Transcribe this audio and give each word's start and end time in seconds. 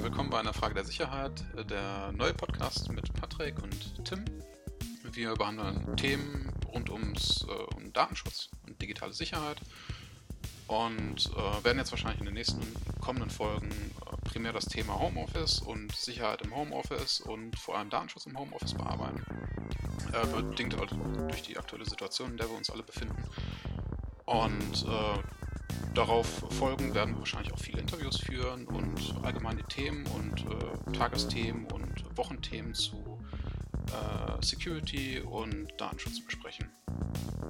Willkommen 0.00 0.30
bei 0.30 0.38
einer 0.38 0.54
Frage 0.54 0.72
der 0.72 0.86
Sicherheit, 0.86 1.44
der 1.68 2.12
neue 2.12 2.32
Podcast 2.32 2.90
mit 2.90 3.12
Patrick 3.12 3.62
und 3.62 4.06
Tim. 4.06 4.24
Wir 5.12 5.34
behandeln 5.34 5.94
Themen 5.98 6.50
rund 6.72 6.88
ums 6.88 7.44
äh, 7.46 7.74
um 7.76 7.92
Datenschutz 7.92 8.48
und 8.66 8.80
digitale 8.80 9.12
Sicherheit 9.12 9.60
und 10.66 11.30
äh, 11.36 11.64
werden 11.64 11.76
jetzt 11.76 11.90
wahrscheinlich 11.90 12.20
in 12.20 12.26
den 12.26 12.34
nächsten 12.34 12.62
kommenden 13.00 13.28
Folgen 13.28 13.70
äh, 13.70 14.16
primär 14.24 14.54
das 14.54 14.64
Thema 14.64 14.98
Homeoffice 14.98 15.60
und 15.60 15.94
Sicherheit 15.94 16.40
im 16.40 16.56
Homeoffice 16.56 17.20
und 17.20 17.58
vor 17.58 17.76
allem 17.76 17.90
Datenschutz 17.90 18.24
im 18.24 18.38
Homeoffice 18.38 18.72
bearbeiten. 18.72 19.24
Äh, 20.22 20.42
bedingt 20.42 20.78
halt 20.78 20.90
durch 21.28 21.42
die 21.42 21.58
aktuelle 21.58 21.84
Situation, 21.84 22.32
in 22.32 22.36
der 22.36 22.48
wir 22.48 22.56
uns 22.56 22.70
alle 22.70 22.82
befinden. 22.82 23.22
Und 24.24 24.86
äh, 24.88 25.18
darauf 25.94 26.26
folgen 26.50 26.94
werden 26.94 27.14
wir 27.14 27.18
wahrscheinlich 27.20 27.52
auch 27.52 27.58
viele 27.58 27.80
Interviews 27.80 28.18
führen 28.20 28.66
und 28.66 29.14
allgemeine 29.22 29.62
Themen 29.64 30.06
und 30.06 30.40
äh, 30.40 30.92
Tagesthemen 30.92 31.66
und 31.66 32.16
Wochenthemen 32.16 32.74
zu 32.74 33.18
äh, 33.88 34.44
Security 34.44 35.20
und 35.20 35.68
Datenschutz 35.76 36.24
besprechen. 36.24 36.70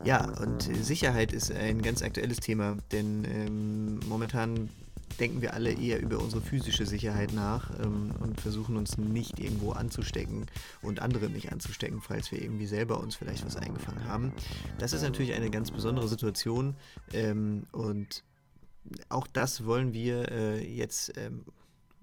Ja, 0.04 0.24
und 0.40 0.62
Sicherheit 0.62 1.32
ist 1.32 1.52
ein 1.52 1.82
ganz 1.82 2.02
aktuelles 2.02 2.38
Thema, 2.38 2.76
denn 2.92 3.24
ähm, 3.24 4.00
momentan 4.08 4.70
denken 5.16 5.40
wir 5.42 5.54
alle 5.54 5.72
eher 5.72 6.00
über 6.00 6.18
unsere 6.18 6.42
physische 6.42 6.86
Sicherheit 6.86 7.32
nach 7.32 7.70
ähm, 7.80 8.12
und 8.20 8.40
versuchen 8.40 8.76
uns 8.76 8.98
nicht 8.98 9.38
irgendwo 9.38 9.72
anzustecken 9.72 10.46
und 10.82 11.00
andere 11.00 11.28
nicht 11.28 11.52
anzustecken, 11.52 12.00
falls 12.00 12.30
wir 12.32 12.42
irgendwie 12.42 12.66
selber 12.66 13.00
uns 13.00 13.16
vielleicht 13.16 13.44
was 13.44 13.56
eingefangen 13.56 14.04
haben. 14.06 14.32
Das 14.78 14.92
ist 14.92 15.02
natürlich 15.02 15.34
eine 15.34 15.50
ganz 15.50 15.70
besondere 15.70 16.08
Situation 16.08 16.76
ähm, 17.12 17.66
und 17.72 18.24
auch 19.08 19.26
das 19.26 19.64
wollen 19.64 19.92
wir 19.92 20.30
äh, 20.30 20.64
jetzt 20.64 21.12
ähm, 21.16 21.44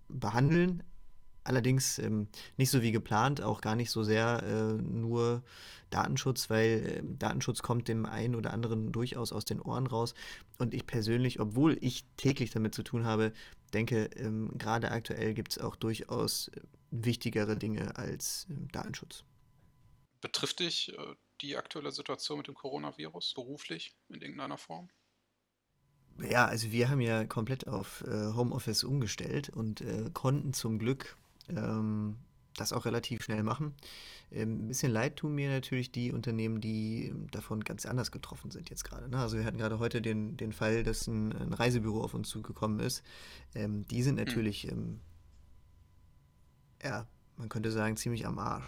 behandeln. 0.09 0.83
Allerdings 1.43 1.99
ähm, 1.99 2.27
nicht 2.57 2.69
so 2.71 2.81
wie 2.81 2.91
geplant, 2.91 3.41
auch 3.41 3.61
gar 3.61 3.75
nicht 3.75 3.91
so 3.91 4.03
sehr 4.03 4.43
äh, 4.43 4.81
nur 4.81 5.43
Datenschutz, 5.89 6.49
weil 6.49 7.03
äh, 7.03 7.17
Datenschutz 7.17 7.61
kommt 7.61 7.87
dem 7.87 8.05
einen 8.05 8.35
oder 8.35 8.53
anderen 8.53 8.91
durchaus 8.91 9.31
aus 9.31 9.45
den 9.45 9.61
Ohren 9.61 9.87
raus. 9.87 10.13
Und 10.57 10.73
ich 10.73 10.87
persönlich, 10.87 11.39
obwohl 11.39 11.77
ich 11.81 12.05
täglich 12.17 12.51
damit 12.51 12.73
zu 12.73 12.83
tun 12.83 13.05
habe, 13.05 13.33
denke, 13.73 14.05
ähm, 14.15 14.51
gerade 14.57 14.91
aktuell 14.91 15.33
gibt 15.33 15.51
es 15.51 15.59
auch 15.59 15.75
durchaus 15.75 16.47
äh, 16.49 16.61
wichtigere 16.91 17.57
Dinge 17.57 17.97
als 17.97 18.47
äh, 18.49 18.53
Datenschutz. 18.71 19.23
Betrifft 20.21 20.59
dich 20.59 20.97
äh, 20.97 21.15
die 21.41 21.57
aktuelle 21.57 21.91
Situation 21.91 22.37
mit 22.37 22.47
dem 22.47 22.55
Coronavirus 22.55 23.33
beruflich 23.33 23.95
in 24.09 24.21
irgendeiner 24.21 24.57
Form? 24.57 24.89
Ja, 26.21 26.45
also 26.45 26.71
wir 26.71 26.89
haben 26.89 27.01
ja 27.01 27.25
komplett 27.25 27.67
auf 27.67 28.03
äh, 28.07 28.33
Homeoffice 28.33 28.83
umgestellt 28.83 29.49
und 29.49 29.81
äh, 29.81 30.11
konnten 30.13 30.53
zum 30.53 30.77
Glück 30.77 31.17
ähm, 31.49 32.17
das 32.55 32.73
auch 32.73 32.85
relativ 32.85 33.23
schnell 33.23 33.43
machen. 33.43 33.73
Ähm, 34.31 34.65
ein 34.65 34.67
bisschen 34.67 34.91
leid 34.91 35.17
tun 35.17 35.35
mir 35.35 35.49
natürlich 35.49 35.91
die 35.91 36.11
Unternehmen, 36.11 36.61
die 36.61 37.07
ähm, 37.07 37.29
davon 37.31 37.63
ganz 37.63 37.85
anders 37.85 38.11
getroffen 38.11 38.51
sind 38.51 38.69
jetzt 38.69 38.83
gerade. 38.83 39.09
Ne? 39.09 39.17
Also 39.17 39.37
wir 39.37 39.45
hatten 39.45 39.57
gerade 39.57 39.79
heute 39.79 40.01
den, 40.01 40.37
den 40.37 40.53
Fall, 40.53 40.83
dass 40.83 41.07
ein, 41.07 41.31
ein 41.33 41.53
Reisebüro 41.53 42.03
auf 42.03 42.13
uns 42.13 42.29
zugekommen 42.29 42.79
ist. 42.79 43.03
Ähm, 43.55 43.87
die 43.87 44.03
sind 44.03 44.17
hm. 44.17 44.25
natürlich, 44.25 44.71
mhm. 44.71 44.99
ja, 46.83 47.07
man 47.37 47.49
könnte 47.49 47.71
sagen, 47.71 47.97
ziemlich 47.97 48.25
am 48.25 48.39
Arsch. 48.39 48.65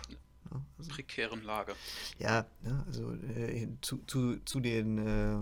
Ne? 0.51 0.61
Also, 0.77 0.91
prekären 0.91 1.43
Lage. 1.43 1.73
Ja, 2.19 2.45
ne? 2.61 2.83
also 2.87 3.11
äh, 3.13 3.67
zu, 3.81 3.97
zu, 4.05 4.37
zu 4.45 4.59
den 4.59 4.97
äh, 4.97 5.37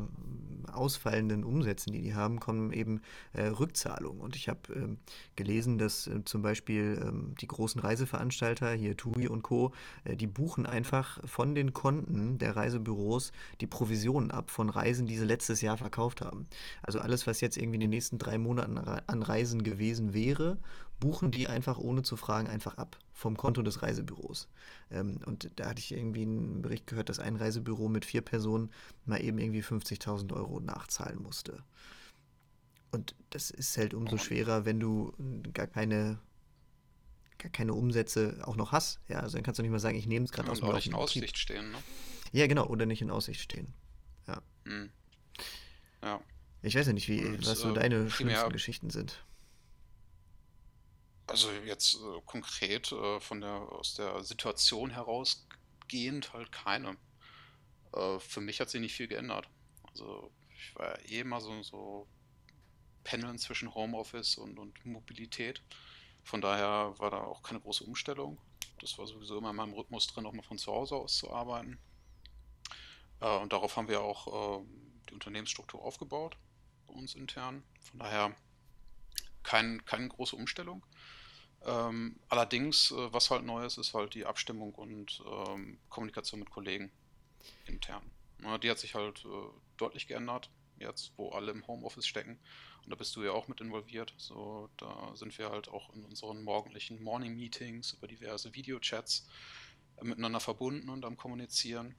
ausfallenden 0.76 1.44
Umsätzen, 1.44 1.94
die 1.94 2.02
die 2.02 2.14
haben, 2.14 2.40
kommen 2.40 2.72
eben 2.72 3.02
äh, 3.34 3.44
Rückzahlungen. 3.44 4.22
Und 4.22 4.36
ich 4.36 4.50
habe 4.50 4.74
ähm, 4.74 4.98
gelesen, 5.36 5.78
dass 5.78 6.08
äh, 6.08 6.24
zum 6.26 6.42
Beispiel 6.42 7.02
ähm, 7.04 7.36
die 7.40 7.48
großen 7.48 7.82
Reiseveranstalter, 7.82 8.74
hier 8.74 8.98
TUI 8.98 9.28
und 9.28 9.42
Co., 9.42 9.74
äh, 10.04 10.16
die 10.16 10.28
buchen 10.28 10.66
einfach 10.66 11.20
von 11.28 11.56
den 11.56 11.74
Konten 11.74 12.38
der 12.38 12.56
Reisebüros 12.56 13.32
die 13.62 13.68
Provisionen 13.68 14.32
ab 14.32 14.52
von 14.52 14.70
Reisen, 14.70 15.06
die 15.06 15.18
sie 15.18 15.26
letztes 15.26 15.62
Jahr 15.62 15.78
verkauft 15.78 16.22
haben. 16.22 16.48
Also 16.82 17.00
alles, 17.00 17.28
was 17.28 17.42
jetzt 17.42 17.58
irgendwie 17.58 17.76
in 17.76 17.82
den 17.82 17.90
nächsten 17.90 18.18
drei 18.18 18.38
Monaten 18.38 18.78
an 18.78 19.24
Reisen 19.24 19.64
gewesen 19.64 20.14
wäre, 20.14 20.58
buchen 21.04 21.32
die 21.32 21.50
einfach 21.50 21.78
ohne 21.78 22.02
zu 22.02 22.16
fragen 22.16 22.48
einfach 22.48 22.78
ab 22.78 22.98
vom 23.12 23.36
Konto 23.36 23.62
des 23.62 23.82
Reisebüros. 23.82 24.48
Ähm, 24.90 25.20
und 25.26 25.52
da 25.58 25.68
hatte 25.68 25.80
ich 25.80 25.92
irgendwie 25.92 26.22
einen 26.22 26.62
Bericht 26.62 26.88
gehört, 26.88 27.10
dass 27.10 27.20
ein 27.20 27.36
Reisebüro 27.36 27.90
mit 27.90 28.06
vier 28.06 28.22
Personen 28.22 28.72
mal 29.06 29.22
eben 29.22 29.38
irgendwie 29.38 29.62
50.000 29.62 30.32
Euro 30.34 30.62
nachzahlen 30.62 31.22
musste. 31.22 31.62
Und 32.92 33.16
das 33.32 33.52
ist 33.52 33.78
halt 33.78 33.94
umso 33.94 34.18
schwerer, 34.18 34.64
wenn 34.64 34.80
du 34.80 35.12
gar 35.54 35.68
keine, 35.68 36.20
gar 37.38 37.52
keine 37.52 37.74
Umsätze 37.74 38.40
auch 38.46 38.56
noch 38.56 38.72
hast. 38.72 39.02
Ja, 39.10 39.20
also 39.20 39.36
dann 39.36 39.44
kannst 39.44 39.60
du 39.60 39.64
nicht 39.64 39.72
mal 39.72 39.80
sagen, 39.80 39.98
ich 39.98 40.08
nehme 40.08 40.24
es 40.24 40.32
gerade 40.32 40.50
aus 40.50 40.62
dem 40.62 40.72
nicht 40.72 40.88
in 40.88 40.94
Aussicht 40.94 41.38
stehen, 41.38 41.72
ne? 41.72 41.78
Ja, 42.32 42.48
genau, 42.48 42.66
oder 42.68 42.86
nicht 42.86 43.02
in 43.02 43.10
Aussicht 43.10 43.42
stehen. 43.42 43.74
Ja. 44.26 44.42
Hm. 44.64 44.90
Ja. 46.02 46.22
Ich 46.62 46.76
weiß 46.76 46.88
ja 46.88 46.94
nicht, 46.94 47.10
wie, 47.10 47.26
Und, 47.26 47.46
was 47.46 47.60
so 47.60 47.72
äh, 47.72 47.74
deine 47.74 48.10
schlimmsten 48.10 48.54
Geschichten 48.54 48.90
sind. 48.90 49.22
Also 51.28 51.52
jetzt 51.52 51.96
äh, 51.96 52.22
konkret 52.26 52.92
äh, 52.92 53.20
von 53.20 53.42
der 53.42 53.54
aus 53.54 53.96
der 53.96 54.24
Situation 54.24 54.90
herausgehend 54.90 56.34
halt 56.34 56.52
keine. 56.52 56.98
Äh, 57.94 58.20
für 58.20 58.42
mich 58.42 58.60
hat 58.60 58.70
sich 58.70 58.82
nicht 58.82 58.96
viel 58.96 59.08
geändert. 59.08 59.48
Also 59.90 60.32
ich 60.58 60.76
war 60.76 60.90
ja 60.90 61.06
eh 61.06 61.20
immer 61.22 61.42
so, 61.42 61.62
so 61.64 62.08
pendeln 63.04 63.38
zwischen 63.38 63.74
Homeoffice 63.74 64.38
und, 64.38 64.60
und 64.60 64.86
Mobilität. 64.86 65.62
Von 66.24 66.42
daher 66.42 66.94
war 67.00 67.12
da 67.12 67.18
auch 67.18 67.44
keine 67.44 67.60
große 67.60 67.84
Umstellung. 67.84 68.38
Das 68.80 68.98
war 68.98 69.08
sowieso 69.08 69.38
immer 69.38 69.52
in 69.52 69.56
meinem 69.56 69.74
Rhythmus 69.74 70.08
drin, 70.08 70.26
auch 70.26 70.34
mal 70.34 70.44
von 70.44 70.58
zu 70.58 70.72
Hause 70.72 70.96
aus 70.96 71.18
zu 71.18 71.32
arbeiten. 71.32 71.80
Äh, 73.22 73.38
und 73.38 73.54
darauf 73.54 73.78
haben 73.78 73.88
wir 73.88 74.02
auch 74.02 74.62
äh, 74.62 74.66
die 75.10 75.14
Unternehmensstruktur 75.14 75.82
aufgebaut 75.82 76.38
bei 76.88 76.94
uns 76.94 77.16
intern. 77.16 77.64
Von 77.82 78.00
daher 78.00 78.36
kein, 79.44 79.84
keine 79.86 80.08
große 80.08 80.36
Umstellung. 80.36 80.86
Ähm, 81.66 82.20
allerdings, 82.30 82.92
äh, 82.92 83.14
was 83.14 83.32
halt 83.32 83.44
neu 83.46 83.66
ist, 83.66 83.78
ist 83.78 83.94
halt 83.94 84.14
die 84.16 84.26
Abstimmung 84.26 84.74
und 84.76 85.24
ähm, 85.26 85.80
Kommunikation 85.90 86.40
mit 86.40 86.50
Kollegen 86.50 86.92
intern. 87.66 88.04
Ja, 88.42 88.58
die 88.58 88.70
hat 88.70 88.80
sich 88.80 88.96
halt 88.96 89.24
äh, 89.26 89.50
deutlich 89.78 90.08
geändert, 90.08 90.50
jetzt 90.78 91.14
wo 91.16 91.30
alle 91.30 91.52
im 91.52 91.66
Homeoffice 91.66 92.08
stecken. 92.08 92.40
Und 92.84 92.90
da 92.90 92.96
bist 92.96 93.16
du 93.16 93.24
ja 93.24 93.32
auch 93.32 93.48
mit 93.48 93.62
involviert. 93.62 94.14
So, 94.18 94.70
da 94.76 95.16
sind 95.16 95.38
wir 95.38 95.50
halt 95.50 95.70
auch 95.70 95.94
in 95.94 96.04
unseren 96.04 96.44
morgendlichen 96.44 97.02
Morning 97.02 97.36
Meetings 97.36 97.94
über 97.94 98.08
diverse 98.08 98.54
Videochats 98.54 99.26
äh, 99.98 100.04
miteinander 100.04 100.42
verbunden 100.42 100.90
und 100.90 101.06
am 101.06 101.16
Kommunizieren. 101.16 101.96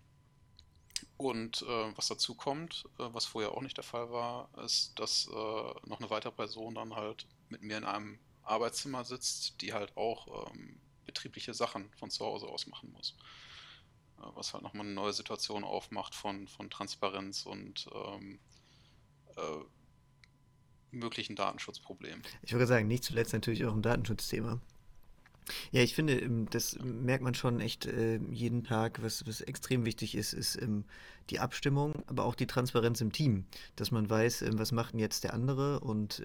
Und 1.16 1.62
äh, 1.62 1.97
was 1.97 2.09
dazu 2.09 2.34
kommt, 2.34 2.84
äh, 2.99 3.09
was 3.12 3.25
vorher 3.25 3.53
auch 3.53 3.62
nicht 3.62 3.78
der 3.78 3.84
Fall 3.84 4.10
war, 4.10 4.50
ist, 4.62 4.99
dass 4.99 5.27
äh, 5.27 5.88
noch 5.88 6.00
eine 6.00 6.10
weitere 6.10 6.33
Person 6.33 6.75
dann 6.75 6.94
halt 6.94 7.27
mit 7.50 7.62
mir 7.62 7.78
in 7.78 7.84
einem 7.84 8.19
Arbeitszimmer 8.43 9.05
sitzt, 9.05 9.60
die 9.60 9.72
halt 9.72 9.97
auch 9.97 10.50
ähm, 10.50 10.81
betriebliche 11.05 11.55
Sachen 11.55 11.91
von 11.99 12.10
zu 12.10 12.25
Hause 12.25 12.47
aus 12.47 12.66
machen 12.66 12.93
muss. 12.93 13.16
Äh, 14.19 14.27
was 14.34 14.53
halt 14.53 14.62
nochmal 14.62 14.87
eine 14.87 14.94
neue 14.94 15.12
Situation 15.12 15.65
aufmacht 15.65 16.15
von, 16.15 16.49
von 16.49 16.71
Transparenz 16.71 17.47
und 17.47 17.88
ähm, 17.94 18.38
äh, 19.37 19.65
möglichen 20.91 21.37
Datenschutzproblemen. 21.37 22.22
Ich 22.43 22.53
würde 22.53 22.66
sagen, 22.66 22.87
nicht 22.87 23.04
zuletzt 23.04 23.33
natürlich 23.33 23.65
auch 23.65 23.75
ein 23.75 23.83
Datenschutzthema. 23.83 24.60
Ja, 25.72 25.83
ich 25.83 25.94
finde, 25.94 26.19
ähm, 26.19 26.49
das 26.50 26.78
merkt 26.81 27.22
man 27.22 27.34
schon 27.34 27.60
echt 27.60 27.87
äh, 27.87 28.19
jeden 28.31 28.65
Tag. 28.65 29.03
Was, 29.03 29.27
was 29.27 29.41
extrem 29.43 29.84
wichtig 29.84 30.15
ist, 30.15 30.33
ist 30.33 30.60
ähm, 30.60 30.84
die 31.30 31.41
Abstimmung, 31.41 32.03
aber 32.07 32.24
auch 32.24 32.34
die 32.34 32.47
Transparenz 32.47 33.01
im 33.01 33.13
Team. 33.13 33.45
Dass 33.77 33.91
man 33.91 34.09
weiß, 34.09 34.42
ähm, 34.42 34.59
was 34.59 34.72
macht 34.72 34.95
denn 34.95 35.01
jetzt 35.01 35.24
der 35.24 35.34
andere 35.34 35.80
und 35.80 36.22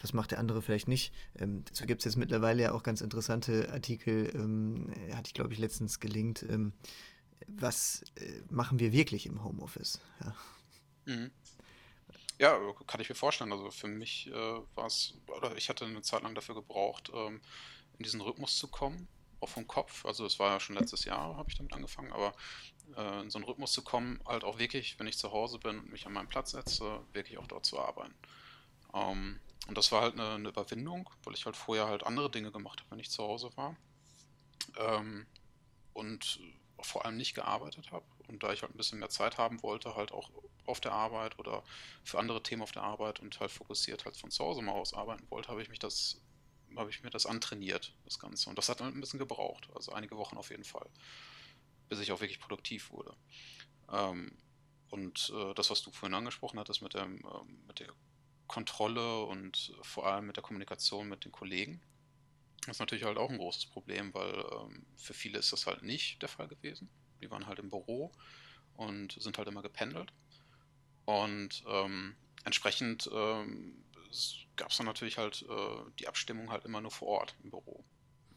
was 0.00 0.12
macht 0.12 0.32
der 0.32 0.38
andere 0.38 0.62
vielleicht 0.62 0.88
nicht. 0.88 1.12
Ähm, 1.36 1.64
dazu 1.64 1.86
gibt 1.86 2.00
es 2.00 2.04
jetzt 2.04 2.16
mittlerweile 2.16 2.62
ja 2.62 2.72
auch 2.72 2.82
ganz 2.82 3.00
interessante 3.00 3.72
Artikel, 3.72 4.30
ähm, 4.34 4.92
hatte 5.14 5.28
ich 5.28 5.34
glaube 5.34 5.52
ich 5.52 5.58
letztens 5.58 6.00
gelingt. 6.00 6.44
Ähm, 6.48 6.72
was 7.46 8.02
äh, 8.16 8.42
machen 8.50 8.78
wir 8.78 8.92
wirklich 8.92 9.26
im 9.26 9.44
Homeoffice? 9.44 10.00
Ja. 10.20 10.34
Mhm. 11.06 11.30
Ja, 12.38 12.58
kann 12.86 13.00
ich 13.00 13.08
mir 13.08 13.14
vorstellen. 13.14 13.52
Also 13.52 13.70
für 13.70 13.86
mich 13.86 14.26
äh, 14.28 14.32
war 14.32 14.86
es, 14.86 15.14
oder 15.28 15.56
ich 15.56 15.68
hatte 15.68 15.84
eine 15.84 16.02
Zeit 16.02 16.22
lang 16.22 16.34
dafür 16.34 16.54
gebraucht, 16.54 17.10
ähm, 17.14 17.40
in 17.98 18.02
diesen 18.02 18.20
Rhythmus 18.20 18.58
zu 18.58 18.68
kommen, 18.68 19.06
auch 19.40 19.48
vom 19.48 19.68
Kopf. 19.68 20.04
Also 20.04 20.26
es 20.26 20.38
war 20.38 20.52
ja 20.52 20.60
schon 20.60 20.76
letztes 20.76 21.04
Jahr, 21.04 21.36
habe 21.36 21.48
ich 21.48 21.56
damit 21.56 21.72
angefangen, 21.72 22.12
aber 22.12 22.34
äh, 22.96 23.20
in 23.22 23.30
so 23.30 23.38
einen 23.38 23.44
Rhythmus 23.44 23.72
zu 23.72 23.82
kommen, 23.82 24.20
halt 24.26 24.42
auch 24.42 24.58
wirklich, 24.58 24.98
wenn 24.98 25.06
ich 25.06 25.16
zu 25.16 25.30
Hause 25.30 25.58
bin 25.58 25.78
und 25.78 25.92
mich 25.92 26.06
an 26.06 26.12
meinen 26.12 26.28
Platz 26.28 26.50
setze, 26.52 27.00
wirklich 27.12 27.38
auch 27.38 27.46
dort 27.46 27.66
zu 27.66 27.78
arbeiten. 27.78 28.14
Ähm, 28.92 29.40
und 29.66 29.78
das 29.78 29.92
war 29.92 30.02
halt 30.02 30.14
eine, 30.14 30.34
eine, 30.34 30.48
Überwindung, 30.50 31.08
weil 31.24 31.34
ich 31.34 31.46
halt 31.46 31.56
vorher 31.56 31.86
halt 31.86 32.04
andere 32.04 32.30
Dinge 32.30 32.52
gemacht 32.52 32.80
habe, 32.80 32.90
wenn 32.90 32.98
ich 32.98 33.10
zu 33.10 33.22
Hause 33.22 33.50
war. 33.56 33.76
Ähm, 34.76 35.26
und 35.92 36.40
vor 36.80 37.04
allem 37.04 37.16
nicht 37.16 37.34
gearbeitet 37.34 37.92
habe 37.92 38.04
und 38.28 38.42
da 38.42 38.52
ich 38.52 38.62
halt 38.62 38.74
ein 38.74 38.76
bisschen 38.76 38.98
mehr 38.98 39.08
Zeit 39.08 39.38
haben 39.38 39.62
wollte, 39.62 39.94
halt 39.94 40.12
auch 40.12 40.30
auf 40.66 40.80
der 40.80 40.92
Arbeit 40.92 41.38
oder 41.38 41.62
für 42.04 42.18
andere 42.18 42.42
Themen 42.42 42.62
auf 42.62 42.72
der 42.72 42.82
Arbeit 42.82 43.20
und 43.20 43.38
halt 43.40 43.50
fokussiert 43.50 44.04
halt 44.04 44.16
von 44.16 44.30
zu 44.30 44.44
Hause 44.44 44.62
mal 44.62 44.72
aus 44.72 44.94
arbeiten 44.94 45.30
wollte, 45.30 45.48
habe 45.48 45.62
ich 45.62 45.68
mich 45.68 45.78
das, 45.78 46.20
habe 46.76 46.90
ich 46.90 47.02
mir 47.02 47.10
das 47.10 47.26
antrainiert, 47.26 47.94
das 48.04 48.18
Ganze. 48.18 48.48
Und 48.48 48.58
das 48.58 48.68
hat 48.68 48.80
halt 48.80 48.94
ein 48.94 49.00
bisschen 49.00 49.18
gebraucht, 49.18 49.68
also 49.74 49.92
einige 49.92 50.16
Wochen 50.16 50.36
auf 50.36 50.50
jeden 50.50 50.64
Fall, 50.64 50.88
bis 51.88 52.00
ich 52.00 52.12
auch 52.12 52.20
wirklich 52.20 52.40
produktiv 52.40 52.90
wurde. 52.90 53.14
Ähm, 53.90 54.36
und 54.90 55.32
äh, 55.34 55.54
das, 55.54 55.70
was 55.70 55.82
du 55.82 55.90
vorhin 55.90 56.14
angesprochen 56.14 56.58
hattest 56.58 56.82
mit, 56.82 56.94
dem, 56.94 57.18
äh, 57.18 57.44
mit 57.66 57.80
der 57.80 57.92
Kontrolle 58.54 59.24
und 59.24 59.72
vor 59.82 60.06
allem 60.06 60.26
mit 60.26 60.36
der 60.36 60.44
Kommunikation 60.44 61.08
mit 61.08 61.24
den 61.24 61.32
Kollegen, 61.32 61.80
das 62.60 62.76
ist 62.76 62.78
natürlich 62.78 63.04
halt 63.04 63.18
auch 63.18 63.28
ein 63.28 63.38
großes 63.38 63.66
Problem, 63.66 64.14
weil 64.14 64.32
ähm, 64.32 64.86
für 64.96 65.12
viele 65.12 65.40
ist 65.40 65.52
das 65.52 65.66
halt 65.66 65.82
nicht 65.82 66.22
der 66.22 66.28
Fall 66.28 66.46
gewesen. 66.46 66.88
Die 67.20 67.28
waren 67.32 67.48
halt 67.48 67.58
im 67.58 67.68
Büro 67.68 68.12
und 68.76 69.20
sind 69.20 69.38
halt 69.38 69.48
immer 69.48 69.62
gependelt. 69.62 70.12
Und 71.04 71.64
ähm, 71.66 72.14
entsprechend 72.44 73.10
ähm, 73.12 73.84
gab 74.54 74.70
es 74.70 74.76
dann 74.76 74.86
natürlich 74.86 75.18
halt 75.18 75.44
äh, 75.48 75.90
die 75.98 76.06
Abstimmung 76.06 76.52
halt 76.52 76.64
immer 76.64 76.80
nur 76.80 76.92
vor 76.92 77.08
Ort 77.08 77.34
im 77.42 77.50
Büro. 77.50 77.84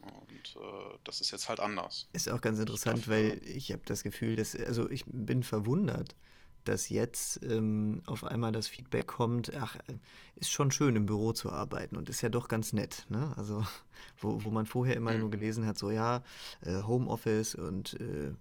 Und 0.00 0.56
äh, 0.56 0.98
das 1.04 1.20
ist 1.20 1.30
jetzt 1.30 1.48
halt 1.48 1.60
anders. 1.60 2.08
Ist 2.12 2.28
auch 2.28 2.40
ganz 2.40 2.58
interessant, 2.58 3.06
weil 3.06 3.40
ich 3.44 3.70
habe 3.70 3.82
das 3.86 4.02
Gefühl, 4.02 4.34
dass, 4.34 4.56
also 4.56 4.90
ich 4.90 5.04
bin 5.06 5.44
verwundert, 5.44 6.16
dass 6.64 6.88
jetzt 6.88 7.42
ähm, 7.42 8.02
auf 8.06 8.24
einmal 8.24 8.52
das 8.52 8.68
Feedback 8.68 9.06
kommt, 9.06 9.52
ach, 9.56 9.76
ist 10.36 10.50
schon 10.50 10.70
schön 10.70 10.96
im 10.96 11.06
Büro 11.06 11.32
zu 11.32 11.50
arbeiten 11.50 11.96
und 11.96 12.08
ist 12.08 12.22
ja 12.22 12.28
doch 12.28 12.48
ganz 12.48 12.72
nett. 12.72 13.06
Ne? 13.08 13.32
Also, 13.36 13.64
wo, 14.20 14.44
wo 14.44 14.50
man 14.50 14.66
vorher 14.66 14.96
immer 14.96 15.12
mhm. 15.12 15.20
nur 15.20 15.30
gelesen 15.30 15.66
hat, 15.66 15.78
so 15.78 15.90
ja, 15.90 16.22
äh, 16.62 16.82
Homeoffice 16.82 17.54
und 17.54 17.94
äh, 18.00 18.32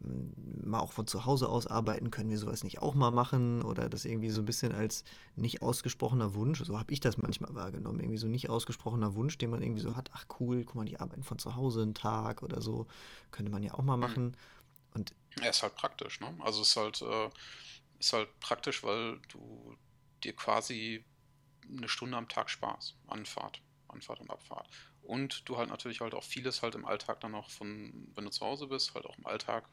mal 0.00 0.78
auch 0.78 0.92
von 0.92 1.06
zu 1.06 1.26
Hause 1.26 1.48
aus 1.48 1.66
arbeiten, 1.66 2.10
können 2.10 2.30
wir 2.30 2.38
sowas 2.38 2.62
nicht 2.62 2.80
auch 2.80 2.94
mal 2.94 3.10
machen 3.10 3.62
oder 3.62 3.88
das 3.88 4.04
irgendwie 4.04 4.30
so 4.30 4.42
ein 4.42 4.44
bisschen 4.44 4.72
als 4.72 5.02
nicht 5.34 5.62
ausgesprochener 5.62 6.34
Wunsch, 6.34 6.62
so 6.62 6.78
habe 6.78 6.92
ich 6.92 7.00
das 7.00 7.18
manchmal 7.18 7.54
wahrgenommen, 7.54 7.98
irgendwie 7.98 8.18
so 8.18 8.28
nicht 8.28 8.48
ausgesprochener 8.48 9.14
Wunsch, 9.14 9.38
den 9.38 9.50
man 9.50 9.62
irgendwie 9.62 9.82
so 9.82 9.96
hat, 9.96 10.10
ach 10.12 10.26
cool, 10.38 10.64
guck 10.64 10.76
mal, 10.76 10.84
die 10.84 11.00
arbeiten 11.00 11.24
von 11.24 11.38
zu 11.38 11.56
Hause 11.56 11.82
einen 11.82 11.94
Tag 11.94 12.42
oder 12.42 12.60
so, 12.60 12.86
könnte 13.32 13.50
man 13.50 13.62
ja 13.62 13.74
auch 13.74 13.82
mal 13.82 13.96
mhm. 13.96 14.02
machen. 14.02 14.36
Und 14.94 15.14
ja, 15.42 15.50
ist 15.50 15.62
halt 15.62 15.74
praktisch, 15.76 16.20
ne? 16.20 16.36
Also 16.40 16.62
ist 16.62 16.76
halt, 16.76 17.02
äh, 17.02 17.30
ist 17.98 18.12
halt 18.12 18.28
praktisch, 18.40 18.82
weil 18.82 19.20
du 19.28 19.76
dir 20.22 20.34
quasi 20.34 21.04
eine 21.68 21.88
Stunde 21.88 22.16
am 22.16 22.28
Tag 22.28 22.50
sparst. 22.50 22.96
Anfahrt, 23.06 23.60
Anfahrt 23.88 24.20
und 24.20 24.30
Abfahrt. 24.30 24.68
Und 25.02 25.48
du 25.48 25.56
halt 25.56 25.70
natürlich 25.70 26.00
halt 26.00 26.14
auch 26.14 26.24
vieles 26.24 26.62
halt 26.62 26.74
im 26.74 26.84
Alltag 26.84 27.20
dann 27.20 27.34
auch 27.34 27.50
von, 27.50 28.10
wenn 28.14 28.24
du 28.24 28.30
zu 28.30 28.44
Hause 28.44 28.66
bist, 28.66 28.94
halt 28.94 29.06
auch 29.06 29.16
im 29.18 29.26
Alltag 29.26 29.68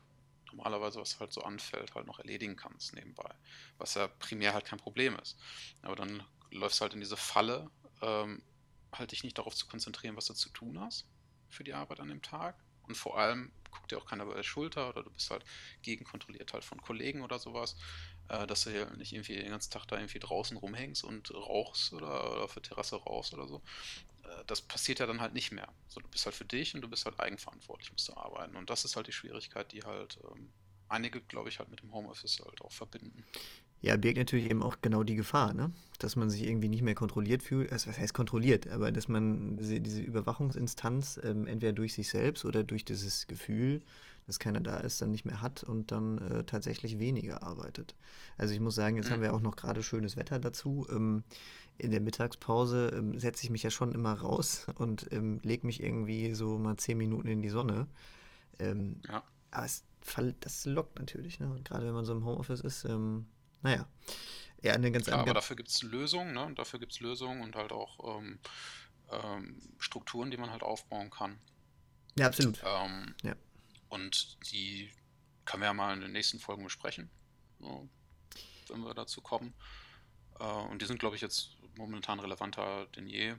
normalerweise, 0.52 1.00
was 1.00 1.20
halt 1.20 1.34
so 1.34 1.42
anfällt, 1.42 1.94
halt 1.96 2.08
noch 2.08 2.20
erledigen 2.20 2.56
kannst 2.56 2.94
nebenbei. 2.94 3.30
Was 3.78 3.96
ja 3.96 4.08
primär 4.08 4.54
halt 4.54 4.66
kein 4.66 4.80
Problem 4.80 5.18
ist. 5.20 5.38
Aber 5.82 5.96
dann 5.96 6.24
läufst 6.52 6.80
du 6.80 6.84
halt 6.84 6.94
in 6.94 7.02
diese 7.02 7.18
Falle, 7.18 7.70
ähm, 8.02 8.42
halt 8.92 9.12
dich 9.12 9.24
nicht 9.24 9.38
darauf 9.38 9.56
zu 9.56 9.68
konzentrieren, 9.68 10.16
was 10.16 10.26
du 10.26 10.34
zu 10.34 10.50
tun 10.50 10.80
hast 10.80 11.06
für 11.50 11.64
die 11.64 11.74
Arbeit 11.74 12.00
an 12.00 12.08
dem 12.08 12.22
Tag. 12.22 12.56
Und 12.84 12.96
vor 12.96 13.18
allem 13.18 13.52
guckt 13.76 13.92
dir 13.92 13.98
auch 13.98 14.06
keiner 14.06 14.26
bei 14.26 14.34
der 14.34 14.44
Schulter 14.44 14.90
oder 14.90 15.04
du 15.04 15.12
bist 15.12 15.30
halt 15.30 15.44
gegenkontrolliert 15.82 16.54
halt 16.54 16.64
von 16.64 16.82
Kollegen 16.82 17.22
oder 17.22 17.40
sowas, 17.40 17.76
äh, 18.30 18.48
dass 18.48 18.64
du 18.64 18.72
hier 18.72 18.90
nicht 18.98 19.14
irgendwie 19.14 19.36
den 19.36 19.50
ganzen 19.50 19.72
Tag 19.72 19.86
da 19.88 19.98
irgendwie 19.98 20.20
draußen 20.20 20.58
rumhängst 20.58 21.04
und 21.04 21.34
rauchst 21.34 21.94
oder, 21.94 22.32
oder 22.32 22.44
auf 22.44 22.54
der 22.54 22.64
Terrasse 22.64 22.96
rauchst 22.96 23.34
oder 23.34 23.48
so. 23.48 23.62
Äh, 24.24 24.46
das 24.48 24.62
passiert 24.62 25.00
ja 25.00 25.06
dann 25.06 25.22
halt 25.22 25.34
nicht 25.34 25.52
mehr. 25.52 25.72
So, 25.88 26.00
du 26.00 26.08
bist 26.08 26.26
halt 26.26 26.36
für 26.36 26.46
dich 26.46 26.76
und 26.76 26.82
du 26.82 26.90
bist 26.90 27.06
halt 27.06 27.20
eigenverantwortlich, 27.20 27.92
musst 27.92 28.08
du 28.08 28.16
arbeiten. 28.16 28.56
Und 28.56 28.70
das 28.70 28.86
ist 28.86 28.96
halt 28.96 29.08
die 29.08 29.12
Schwierigkeit, 29.12 29.72
die 29.72 29.84
halt 29.84 30.20
ähm, 30.32 30.52
einige, 30.90 31.22
glaube 31.22 31.50
ich, 31.50 31.60
halt 31.60 31.70
mit 31.70 31.82
dem 31.82 31.94
Homeoffice 31.94 32.42
halt 32.44 32.62
auch 32.62 32.72
verbinden. 32.72 33.26
Ja, 33.82 33.98
birgt 33.98 34.18
natürlich 34.18 34.50
eben 34.50 34.64
auch 34.64 34.78
genau 34.82 35.04
die 35.04 35.16
Gefahr, 35.16 35.54
ne? 35.54 35.72
dass 36.00 36.16
man 36.16 36.30
sich 36.30 36.44
irgendwie 36.44 36.70
nicht 36.70 36.82
mehr 36.82 36.96
kontrolliert 36.96 37.44
fühlt. 37.44 37.72
Also, 37.72 37.90
was 37.90 38.00
heißt 38.00 38.14
kontrolliert? 38.14 38.68
Aber 38.68 38.92
dass 38.92 39.08
man 39.08 39.58
diese, 39.58 39.80
diese 39.80 40.02
Überwachungsinstanz 40.02 41.20
ähm, 41.24 41.46
entweder 41.46 41.74
durch 41.74 41.94
sich 41.94 42.10
selbst 42.10 42.46
oder 42.46 42.64
durch 42.64 42.84
dieses 42.86 43.28
Gefühl, 43.28 43.82
dass 44.28 44.40
keiner 44.40 44.60
da 44.60 44.78
ist, 44.78 45.02
dann 45.02 45.12
nicht 45.12 45.26
mehr 45.26 45.42
hat 45.42 45.64
und 45.64 45.92
dann 45.92 46.18
äh, 46.18 46.44
tatsächlich 46.46 47.00
weniger 47.00 47.44
arbeitet. 47.44 47.96
Also 48.38 48.54
ich 48.54 48.60
muss 48.60 48.76
sagen, 48.76 48.98
jetzt 48.98 49.10
mhm. 49.10 49.14
haben 49.14 49.22
wir 49.22 49.34
auch 49.34 49.42
noch 49.42 49.56
gerade 49.56 49.84
schönes 49.84 50.18
Wetter 50.18 50.40
dazu. 50.40 50.88
Ähm, 50.90 51.24
in 51.78 51.92
der 51.92 52.02
Mittagspause 52.02 52.92
ähm, 52.96 53.20
setze 53.20 53.44
ich 53.44 53.50
mich 53.50 53.64
ja 53.64 53.70
schon 53.70 53.94
immer 53.94 54.14
raus 54.14 54.68
und 54.76 55.08
ähm, 55.12 55.40
lege 55.44 55.66
mich 55.66 55.84
irgendwie 55.84 56.34
so 56.34 56.58
mal 56.58 56.78
zehn 56.78 56.98
Minuten 56.98 57.28
in 57.28 57.42
die 57.42 57.50
Sonne. 57.50 57.88
Ähm, 58.60 59.02
ja. 59.08 59.24
Aber 59.52 59.66
es, 59.66 59.84
das 60.40 60.66
lockt 60.66 61.00
natürlich, 61.00 61.40
ne? 61.40 61.50
Und 61.52 61.66
gerade 61.66 61.86
wenn 61.86 61.94
man 61.94 62.06
so 62.06 62.14
im 62.14 62.26
Homeoffice 62.26 62.62
ist, 62.62 62.86
ähm, 62.86 63.26
naja. 63.66 63.88
Ja, 64.62 64.74
eine 64.74 64.92
ganz 64.92 65.06
Klar, 65.06 65.20
aber 65.20 65.34
dafür 65.34 65.56
gibt 65.56 65.70
es 65.70 65.82
Lösungen, 65.82 66.34
ne? 66.34 66.46
Und 66.46 66.58
dafür 66.60 66.80
gibt 66.80 66.94
es 66.94 67.00
Lösungen 67.00 67.42
und 67.42 67.56
halt 67.56 67.72
auch 67.72 68.18
ähm, 68.18 68.40
ähm, 69.12 69.60
Strukturen, 69.80 70.32
die 70.32 70.38
man 70.38 70.52
halt 70.52 70.64
aufbauen 70.64 71.10
kann. 71.10 71.40
Ja, 72.18 72.28
absolut. 72.28 72.62
Ähm, 72.64 73.16
ja. 73.24 73.36
Und 73.90 74.38
die 74.52 74.92
können 75.46 75.62
wir 75.62 75.68
ja 75.68 75.74
mal 75.74 75.94
in 75.94 76.02
den 76.02 76.12
nächsten 76.12 76.40
Folgen 76.40 76.64
besprechen, 76.64 77.10
so, 77.60 77.88
wenn 78.70 78.82
wir 78.82 78.94
dazu 78.94 79.22
kommen. 79.22 79.54
Äh, 80.40 80.44
und 80.44 80.82
die 80.82 80.86
sind, 80.86 81.00
glaube 81.00 81.16
ich, 81.16 81.22
jetzt 81.22 81.58
momentan 81.76 82.20
relevanter 82.20 82.88
denn 82.96 83.08
je. 83.08 83.36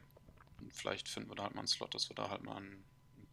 Und 0.60 0.72
vielleicht 0.72 1.08
finden 1.08 1.30
wir 1.30 1.36
da 1.36 1.44
halt 1.44 1.54
mal 1.54 1.60
einen 1.60 1.68
Slot, 1.68 1.94
dass 1.94 2.08
wir 2.08 2.16
da 2.16 2.30
halt 2.30 2.42
mal 2.42 2.56
einen 2.56 2.84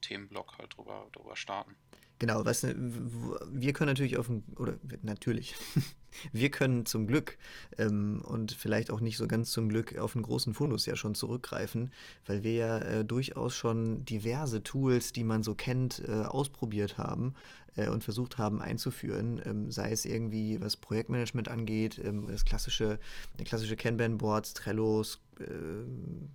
Themenblock 0.02 0.58
halt 0.58 0.78
drüber, 0.78 1.08
drüber 1.12 1.36
starten. 1.36 1.76
Genau, 2.20 2.46
was 2.46 2.64
äh, 2.64 2.76
wir 2.78 3.74
können 3.74 3.90
natürlich 3.90 4.18
auf 4.18 4.30
oder 4.56 4.76
natürlich, 5.02 5.56
wir 6.32 6.50
können 6.52 6.86
zum 6.86 7.08
Glück 7.08 7.38
ähm, 7.78 8.22
und 8.24 8.52
vielleicht 8.52 8.92
auch 8.92 9.00
nicht 9.00 9.18
so 9.18 9.28
ganz 9.28 9.52
zum 9.52 9.68
Glück 9.68 9.98
auf 9.98 10.16
einen 10.16 10.24
großen 10.24 10.54
Fundus 10.54 10.86
ja 10.86 10.96
schon 10.96 11.16
zurückgreifen, 11.16 11.92
weil 12.26 12.44
wir 12.44 12.54
ja 12.54 12.78
äh, 12.80 13.06
durchaus 13.06 13.56
schon 13.56 14.06
diverse 14.06 14.64
Tools, 14.64 15.12
die 15.12 15.24
man 15.24 15.44
so 15.44 15.56
kennt, 15.56 16.04
äh, 16.08 16.12
ausprobiert 16.12 16.98
haben 16.98 17.34
äh, 17.76 17.90
und 17.90 18.04
versucht 18.04 18.38
haben 18.38 18.62
einzuführen, 18.62 19.42
ähm, 19.46 19.72
sei 19.72 19.92
es 19.92 20.06
irgendwie 20.06 20.62
was 20.62 20.78
Projektmanagement 20.78 21.50
angeht, 21.50 22.00
ähm, 22.04 22.28
das 22.28 22.46
klassische, 22.46 23.00
klassische 23.44 23.76
Kanban-Boards, 23.76 24.54
Trellos, 24.54 25.20
ähm, 25.40 26.30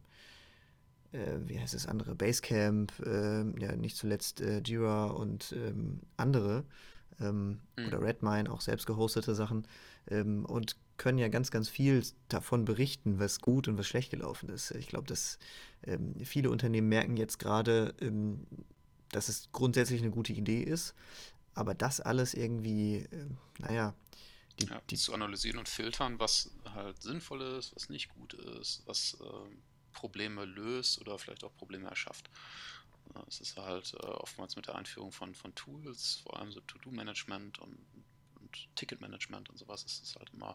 äh, 1.13 1.39
wie 1.47 1.59
heißt 1.59 1.75
das 1.75 1.87
andere, 1.87 2.15
Basecamp, 2.15 2.93
äh, 3.01 3.61
ja 3.61 3.77
nicht 3.77 3.97
zuletzt 3.97 4.41
äh, 4.41 4.61
Jira 4.65 5.07
und 5.07 5.53
ähm, 5.53 6.01
andere 6.17 6.65
ähm, 7.21 7.61
mhm. 7.77 7.87
oder 7.87 8.03
Redmine, 8.03 8.51
auch 8.51 8.61
selbst 8.61 8.87
gehostete 8.87 9.35
Sachen 9.35 9.67
ähm, 10.09 10.45
und 10.45 10.77
können 10.97 11.19
ja 11.19 11.29
ganz, 11.29 11.51
ganz 11.51 11.69
viel 11.69 12.05
davon 12.29 12.65
berichten, 12.65 13.21
was 13.21 13.41
gut 13.41 13.69
und 13.69 13.79
was 13.79 13.87
schlecht 13.87 14.11
gelaufen 14.11 14.49
ist. 14.49 14.73
Ich 14.73 14.89
glaube, 14.89 15.07
dass 15.07 15.39
ähm, 15.85 16.15
viele 16.25 16.51
Unternehmen 16.51 16.89
merken 16.89 17.17
jetzt 17.17 17.39
gerade, 17.39 17.95
ähm, 18.01 18.47
dass 19.11 19.29
es 19.29 19.49
grundsätzlich 19.53 20.03
eine 20.03 20.11
gute 20.11 20.33
Idee 20.33 20.61
ist, 20.63 20.95
aber 21.55 21.75
das 21.75 22.01
alles 22.01 22.35
irgendwie, 22.35 22.97
äh, 22.97 23.27
naja, 23.59 23.95
die, 24.61 24.67
ja, 24.67 24.83
die 24.91 24.97
zu 24.97 25.15
analysieren 25.15 25.59
und 25.59 25.69
filtern, 25.69 26.19
was 26.19 26.51
halt 26.65 27.01
sinnvoll 27.01 27.43
ist, 27.43 27.75
was 27.77 27.89
nicht 27.91 28.09
gut 28.15 28.35
ist, 28.35 28.83
was 28.87 29.17
Probleme 29.99 30.45
löst 30.45 31.01
oder 31.01 31.19
vielleicht 31.19 31.43
auch 31.43 31.55
Probleme 31.57 31.89
erschafft. 31.89 32.31
Es 33.27 33.41
ist 33.41 33.57
halt 33.57 33.95
äh, 33.95 34.07
oftmals 34.07 34.55
mit 34.55 34.69
der 34.69 34.77
Einführung 34.77 35.11
von, 35.11 35.35
von 35.35 35.53
Tools, 35.57 36.21
vor 36.23 36.39
allem 36.39 36.53
so 36.53 36.61
To-Do-Management 36.61 37.59
und, 37.59 37.77
und 38.41 38.77
Ticket-Management 38.77 39.51
und 39.51 39.57
sowas, 39.59 39.83
ist 39.83 40.05
es 40.05 40.15
halt 40.15 40.31
immer 40.31 40.55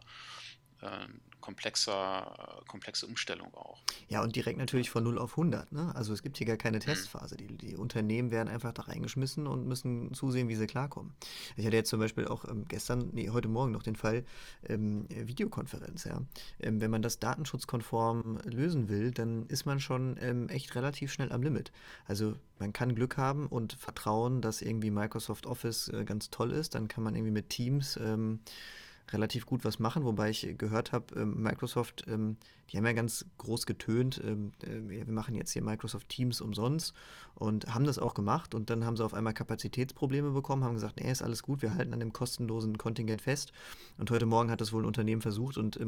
komplexer, 1.44 2.63
komplexe 2.70 3.06
Umstellung 3.06 3.54
auch. 3.54 3.82
Ja, 4.08 4.24
und 4.24 4.34
direkt 4.34 4.58
natürlich 4.58 4.90
von 4.90 5.04
0 5.04 5.18
auf 5.18 5.32
100. 5.32 5.74
Ne? 5.74 5.92
Also 5.94 6.13
es 6.13 6.24
gibt 6.24 6.38
hier 6.38 6.48
gar 6.48 6.56
keine 6.56 6.78
mhm. 6.78 6.82
Testphase. 6.82 7.36
Die, 7.36 7.48
die 7.48 7.75
Unternehmen 7.75 8.32
werden 8.32 8.48
einfach 8.48 8.72
da 8.72 8.84
reingeschmissen 8.84 9.46
und 9.46 9.68
müssen 9.68 10.13
zusehen, 10.13 10.48
wie 10.48 10.56
sie 10.56 10.68
klarkommen. 10.68 11.13
Ich 11.58 11.66
hatte 11.66 11.75
jetzt 11.75 11.90
zum 11.90 12.00
Beispiel 12.00 12.30
auch 12.30 12.46
ähm, 12.46 12.63
gestern, 12.70 13.10
nee, 13.12 13.30
heute 13.30 13.50
Morgen 13.50 13.74
noch 13.74 13.84
den 13.84 13.98
Fall 13.98 14.24
ähm, 14.70 15.06
Videokonferenz. 15.10 16.06
Ja? 16.06 16.22
Ähm, 16.62 16.80
wenn 16.80 16.90
man 16.90 17.02
das 17.02 17.20
datenschutzkonform 17.20 18.40
lösen 18.46 18.88
will, 18.88 19.12
dann 19.12 19.46
ist 19.48 19.66
man 19.66 19.82
schon 19.82 20.16
ähm, 20.22 20.48
echt 20.48 20.74
relativ 20.75 21.12
schnell 21.12 21.34
am 21.34 21.44
Limit. 21.44 21.74
Also 22.06 22.36
man 22.58 22.72
kann 22.72 22.96
Glück 22.96 23.18
haben 23.18 23.48
und 23.48 23.74
vertrauen, 23.74 24.42
dass 24.42 24.62
irgendwie 24.62 24.92
Microsoft 24.92 25.46
Office 25.46 25.90
äh, 25.90 26.06
ganz 26.06 26.30
toll 26.30 26.52
ist. 26.52 26.74
Dann 26.74 26.88
kann 26.88 27.04
man 27.04 27.16
irgendwie 27.16 27.34
mit 27.34 27.50
Teams 27.50 27.98
ähm, 27.98 28.40
relativ 29.12 29.45
gut 29.45 29.65
was 29.65 29.79
machen, 29.79 30.05
wobei 30.05 30.29
ich 30.29 30.55
gehört 30.57 30.91
habe, 30.91 31.15
ähm, 31.15 31.41
Microsoft, 31.41 32.05
ähm, 32.07 32.38
die 32.72 32.77
haben 32.77 32.86
ja 32.86 32.93
ganz 32.93 33.25
groß 33.38 33.65
getönt, 33.65 34.22
ähm, 34.24 34.53
äh, 34.63 35.05
wir 35.05 35.13
machen 35.13 35.36
jetzt 35.36 35.51
hier 35.51 35.62
Microsoft 35.62 36.10
Teams 36.10 36.41
umsonst 36.41 36.93
und 37.36 37.74
haben 37.74 37.86
das 37.86 38.00
auch 38.00 38.13
gemacht 38.13 38.55
und 38.55 38.69
dann 38.69 38.86
haben 38.86 38.98
sie 38.98 39.03
auf 39.03 39.13
einmal 39.13 39.33
Kapazitätsprobleme 39.33 40.31
bekommen, 40.31 40.63
haben 40.63 40.74
gesagt, 40.74 41.00
nee, 41.00 41.12
ist 41.12 41.22
alles 41.22 41.43
gut, 41.43 41.62
wir 41.62 41.75
halten 41.75 41.93
an 41.93 42.00
dem 42.00 42.13
kostenlosen 42.13 42.77
Kontingent 42.77 43.22
fest 43.22 43.51
und 43.98 44.10
heute 44.10 44.25
Morgen 44.25 44.50
hat 44.50 44.62
das 44.62 44.72
wohl 44.72 44.83
ein 44.83 44.88
Unternehmen 44.88 45.22
versucht 45.22 45.57
und 45.57 45.79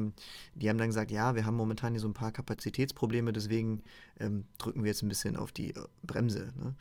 die 0.56 0.70
haben 0.70 0.78
dann 0.78 0.88
gesagt, 0.88 1.12
ja, 1.12 1.36
wir 1.36 1.46
haben 1.46 1.56
momentan 1.56 1.94
hier 1.94 2.02
so 2.02 2.08
ein 2.08 2.14
paar 2.14 2.32
Kapazitätsprobleme, 2.32 3.32
deswegen 3.32 3.82
drücken 4.58 4.84
wir 4.84 4.90
jetzt 4.90 5.04
ein 5.04 5.10
bisschen 5.10 5.36
auf 5.38 5.52
die 5.52 5.72
äh, 5.72 5.80
Bremse. 6.04 6.54
Ne? 6.58 6.76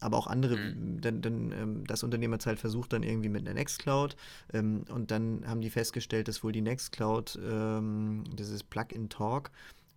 Aber 0.00 0.16
auch 0.16 0.26
andere, 0.26 0.56
mhm. 0.56 1.00
dann, 1.00 1.20
dann 1.20 1.84
das 1.84 2.02
Unternehmen 2.02 2.34
hat 2.34 2.46
halt 2.46 2.58
versucht 2.58 2.92
dann 2.94 3.02
irgendwie 3.02 3.28
mit 3.28 3.42
einer 3.42 3.52
Nextcloud 3.52 4.16
und 4.52 5.10
dann 5.10 5.46
haben 5.48 5.60
die 5.60 5.70
festgestellt, 5.70 6.28
dass 6.28 6.42
wohl 6.42 6.52
die 6.52 6.62
Nextcloud, 6.62 7.38
ähm, 7.42 8.24
dieses 8.38 8.62
Plug-in-Talk, 8.62 9.50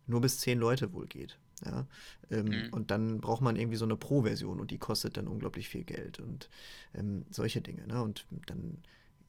nur 0.07 0.21
bis 0.21 0.39
zehn 0.39 0.59
Leute 0.59 0.93
wohl 0.93 1.07
geht. 1.07 1.37
Ja? 1.65 1.85
Ähm, 2.29 2.45
mhm. 2.45 2.69
Und 2.71 2.91
dann 2.91 3.19
braucht 3.19 3.41
man 3.41 3.55
irgendwie 3.55 3.77
so 3.77 3.85
eine 3.85 3.95
Pro-Version 3.95 4.59
und 4.59 4.71
die 4.71 4.77
kostet 4.77 5.17
dann 5.17 5.27
unglaublich 5.27 5.69
viel 5.69 5.83
Geld 5.83 6.19
und 6.19 6.49
ähm, 6.93 7.25
solche 7.29 7.61
Dinge. 7.61 7.85
Ne? 7.87 8.01
Und 8.01 8.25
dann, 8.47 8.77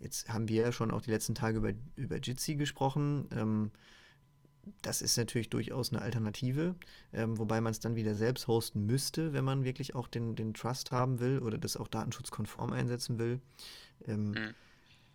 jetzt 0.00 0.32
haben 0.32 0.48
wir 0.48 0.62
ja 0.62 0.72
schon 0.72 0.90
auch 0.90 1.02
die 1.02 1.10
letzten 1.10 1.34
Tage 1.34 1.58
über, 1.58 1.72
über 1.96 2.16
Jitsi 2.16 2.56
gesprochen. 2.56 3.28
Ähm, 3.32 3.70
das 4.80 5.02
ist 5.02 5.16
natürlich 5.16 5.50
durchaus 5.50 5.92
eine 5.92 6.02
Alternative, 6.02 6.76
ähm, 7.12 7.36
wobei 7.38 7.60
man 7.60 7.72
es 7.72 7.80
dann 7.80 7.96
wieder 7.96 8.14
selbst 8.14 8.46
hosten 8.46 8.86
müsste, 8.86 9.32
wenn 9.32 9.44
man 9.44 9.64
wirklich 9.64 9.94
auch 9.96 10.06
den, 10.06 10.36
den 10.36 10.54
Trust 10.54 10.92
haben 10.92 11.18
will 11.18 11.40
oder 11.40 11.58
das 11.58 11.76
auch 11.76 11.88
datenschutzkonform 11.88 12.72
einsetzen 12.72 13.18
will. 13.18 13.40
Ähm, 14.06 14.30
mhm. 14.30 14.54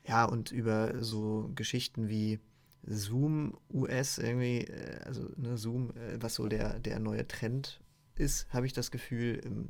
Ja, 0.08 0.26
und 0.26 0.52
über 0.52 1.04
so 1.04 1.52
Geschichten 1.54 2.08
wie 2.08 2.40
Zoom 2.84 3.58
US 3.70 4.18
irgendwie, 4.18 4.62
äh, 4.62 5.00
also 5.04 5.30
ne, 5.36 5.58
Zoom, 5.58 5.92
äh, 5.92 6.22
was 6.22 6.36
so 6.36 6.48
der, 6.48 6.80
der 6.80 7.00
neue 7.00 7.28
Trend 7.28 7.82
ist, 8.16 8.52
habe 8.54 8.66
ich 8.66 8.74
das 8.74 8.90
Gefühl, 8.90 9.42
ähm, 9.46 9.70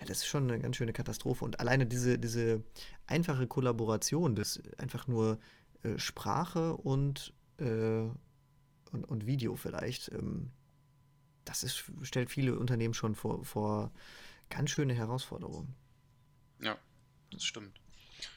ja, 0.00 0.06
das 0.06 0.18
ist 0.18 0.26
schon 0.26 0.50
eine 0.50 0.60
ganz 0.60 0.76
schöne 0.76 0.92
Katastrophe. 0.92 1.44
Und 1.44 1.60
alleine 1.60 1.86
diese, 1.86 2.18
diese 2.18 2.62
einfache 3.06 3.46
Kollaboration, 3.46 4.34
das 4.34 4.60
einfach 4.78 5.06
nur 5.06 5.38
äh, 5.82 5.98
Sprache 5.98 6.76
und, 6.76 7.32
äh, 7.58 8.08
und, 8.90 9.04
und 9.04 9.26
Video 9.26 9.54
vielleicht, 9.54 10.10
ähm, 10.12 10.50
das 11.44 11.62
ist, 11.62 11.84
stellt 12.02 12.30
viele 12.30 12.58
Unternehmen 12.58 12.94
schon 12.94 13.14
vor, 13.14 13.44
vor 13.44 13.92
ganz 14.50 14.70
schöne 14.70 14.94
Herausforderungen. 14.94 15.74
Ja, 16.60 16.76
das 17.30 17.44
stimmt. 17.44 17.80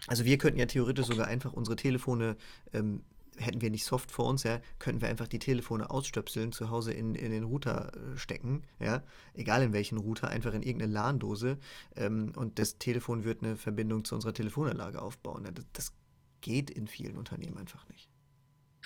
Also 0.07 0.25
wir 0.25 0.37
könnten 0.37 0.59
ja 0.59 0.65
theoretisch 0.65 1.07
sogar 1.07 1.27
einfach 1.27 1.53
unsere 1.53 1.75
Telefone 1.75 2.37
ähm, 2.73 3.03
hätten 3.37 3.61
wir 3.61 3.69
nicht 3.69 3.85
Soft 3.85 4.11
vor 4.11 4.25
uns, 4.25 4.43
ja, 4.43 4.61
könnten 4.79 5.01
wir 5.01 5.09
einfach 5.09 5.27
die 5.27 5.39
Telefone 5.39 5.89
ausstöpseln, 5.89 6.51
zu 6.51 6.69
Hause 6.69 6.93
in, 6.93 7.15
in 7.15 7.31
den 7.31 7.43
Router 7.43 7.91
äh, 7.95 8.17
stecken, 8.17 8.63
ja, 8.79 9.03
egal 9.33 9.63
in 9.63 9.73
welchen 9.73 9.97
Router, 9.97 10.29
einfach 10.29 10.53
in 10.53 10.63
irgendeine 10.63 10.91
LAN-Dose 10.91 11.57
ähm, 11.95 12.33
und 12.35 12.59
das 12.59 12.77
Telefon 12.77 13.23
wird 13.23 13.43
eine 13.43 13.55
Verbindung 13.55 14.05
zu 14.05 14.15
unserer 14.15 14.33
Telefonanlage 14.33 15.01
aufbauen. 15.01 15.45
Ja, 15.45 15.51
das, 15.51 15.65
das, 15.73 15.93
geht 16.41 16.71
in 16.71 16.87
vielen 16.87 17.17
Unternehmen 17.17 17.55
einfach 17.59 17.87
nicht. 17.87 18.09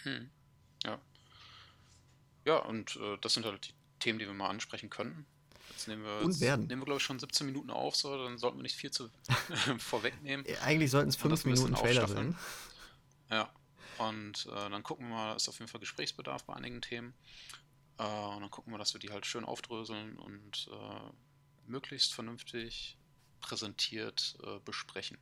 Hm. 0.04 0.30
Ja. 0.84 1.00
Ja, 2.44 2.58
und 2.58 2.98
äh, 2.98 3.18
das 3.22 3.34
sind 3.34 3.46
halt 3.46 3.70
die 3.70 3.74
Themen, 4.00 4.20
die 4.20 4.26
wir 4.26 4.34
mal 4.34 4.50
ansprechen 4.50 4.90
können. 4.90 5.26
Jetzt 5.70 5.88
nehmen 5.88 6.04
wir, 6.04 6.22
und 6.22 6.40
werden. 6.40 6.68
nehmen 6.68 6.82
wir 6.82 6.86
glaube 6.86 7.00
ich, 7.00 7.04
schon 7.04 7.20
17 7.20 7.46
Minuten 7.48 7.70
auf, 7.70 7.96
so, 7.96 8.16
dann 8.24 8.38
sollten 8.38 8.58
wir 8.58 8.64
nicht 8.64 8.76
viel 8.76 8.92
zu 8.92 9.10
vorwegnehmen. 9.80 10.46
Eigentlich 10.62 10.92
sollten 10.92 11.10
es 11.10 11.16
5 11.16 11.46
Minuten 11.46 11.76
Trailer 11.76 12.08
sein. 12.08 12.38
Ja, 13.30 13.50
und 13.98 14.46
äh, 14.48 14.70
dann 14.70 14.84
gucken 14.84 15.08
wir 15.08 15.16
mal, 15.16 15.36
ist 15.36 15.50
auf 15.50 15.60
jeden 15.60 15.70
Fall 15.70 15.80
Gesprächsbedarf 15.80 16.44
bei 16.44 16.54
einigen 16.54 16.82
Themen. 16.82 17.14
Äh, 17.98 18.04
und 18.04 18.42
dann 18.42 18.52
gucken 18.52 18.74
wir, 18.74 18.78
dass 18.78 18.94
wir 18.94 19.00
die 19.00 19.12
halt 19.12 19.26
schön 19.26 19.46
aufdröseln 19.46 20.18
und 20.18 20.70
äh, 20.72 21.12
möglichst 21.68 22.14
vernünftig 22.14 22.98
präsentiert 23.42 24.38
äh, 24.44 24.60
besprechen. 24.66 25.18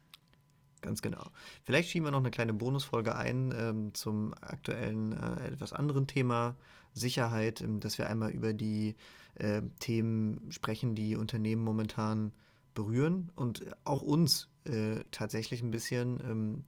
Ganz 0.83 1.01
genau. 1.01 1.31
Vielleicht 1.63 1.89
schieben 1.89 2.05
wir 2.05 2.11
noch 2.11 2.19
eine 2.19 2.29
kleine 2.29 2.53
Bonusfolge 2.53 3.15
ein 3.15 3.53
ähm, 3.57 3.93
zum 3.93 4.33
aktuellen, 4.41 5.13
äh, 5.13 5.47
etwas 5.47 5.71
anderen 5.71 6.07
Thema 6.07 6.57
Sicherheit, 6.93 7.61
ähm, 7.61 7.79
dass 7.79 7.97
wir 7.97 8.09
einmal 8.09 8.31
über 8.31 8.53
die 8.53 8.95
äh, 9.35 9.61
Themen 9.79 10.51
sprechen, 10.51 10.93
die 10.93 11.15
Unternehmen 11.15 11.63
momentan 11.63 12.33
berühren 12.73 13.31
und 13.35 13.65
auch 13.85 14.01
uns 14.01 14.49
äh, 14.65 14.99
tatsächlich 15.11 15.63
ein 15.63 15.71
bisschen. 15.71 16.19
Ähm, 16.19 16.63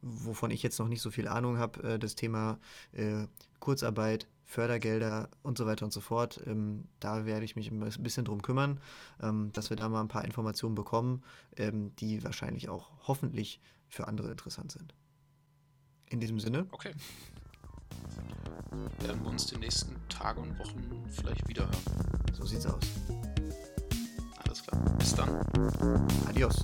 wovon 0.00 0.50
ich 0.50 0.62
jetzt 0.62 0.78
noch 0.78 0.88
nicht 0.88 1.02
so 1.02 1.10
viel 1.10 1.28
Ahnung 1.28 1.58
habe, 1.58 1.82
äh, 1.82 1.98
das 1.98 2.14
Thema 2.14 2.58
äh, 2.92 3.26
Kurzarbeit, 3.60 4.28
Fördergelder 4.48 5.28
und 5.42 5.58
so 5.58 5.66
weiter 5.66 5.84
und 5.84 5.92
so 5.92 6.00
fort. 6.00 6.40
Ähm, 6.46 6.88
da 7.00 7.26
werde 7.26 7.44
ich 7.44 7.54
mich 7.54 7.70
ein 7.70 7.80
bisschen 8.02 8.24
drum 8.24 8.40
kümmern, 8.40 8.80
ähm, 9.22 9.52
dass 9.52 9.68
wir 9.68 9.76
da 9.76 9.90
mal 9.90 10.00
ein 10.00 10.08
paar 10.08 10.24
Informationen 10.24 10.74
bekommen, 10.74 11.22
ähm, 11.58 11.94
die 11.96 12.24
wahrscheinlich 12.24 12.70
auch 12.70 12.90
hoffentlich 13.06 13.60
für 13.88 14.08
andere 14.08 14.30
interessant 14.30 14.72
sind. 14.72 14.94
In 16.06 16.18
diesem 16.18 16.40
Sinne. 16.40 16.66
Okay. 16.70 16.92
Werden 19.00 19.22
wir 19.22 19.30
uns 19.30 19.46
die 19.46 19.58
nächsten 19.58 19.94
Tage 20.08 20.40
und 20.40 20.58
Wochen 20.58 21.04
vielleicht 21.10 21.46
wieder 21.46 21.64
hören. 21.64 22.24
So 22.32 22.46
sieht's 22.46 22.64
aus. 22.64 22.80
Alles 24.44 24.62
klar. 24.62 24.80
Bis 24.98 25.14
dann. 25.14 25.44
Adios. 26.26 26.56